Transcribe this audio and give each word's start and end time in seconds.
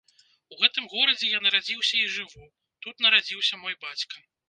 У 0.55 0.55
гэтым 0.63 0.87
горадзе 0.93 1.29
я 1.35 1.43
нарадзіўся 1.49 1.95
і 2.01 2.11
жыву, 2.17 2.43
тут 2.87 2.95
нарадзіўся 3.09 3.63
мой 3.65 3.83
бацька. 3.87 4.29